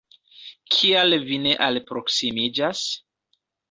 Kial 0.75 1.19
vi 1.29 1.39
ne 1.45 1.55
alproksimiĝas? 1.69 2.87